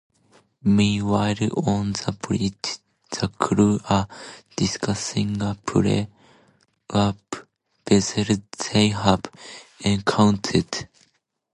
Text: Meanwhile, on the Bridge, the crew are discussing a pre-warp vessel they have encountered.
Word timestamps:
Meanwhile, 0.63 1.49
on 1.63 1.93
the 1.93 2.13
Bridge, 2.19 2.79
the 3.11 3.27
crew 3.27 3.79
are 3.87 4.07
discussing 4.55 5.39
a 5.43 5.55
pre-warp 5.63 7.17
vessel 7.87 8.35
they 8.73 8.87
have 8.87 9.21
encountered. 9.81 10.89